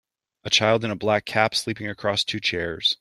A 0.43 0.49
child 0.49 0.83
in 0.83 0.89
a 0.89 0.95
black 0.95 1.25
cap 1.25 1.53
sleeping 1.53 1.87
across 1.87 2.23
two 2.23 2.39
chairs. 2.39 2.97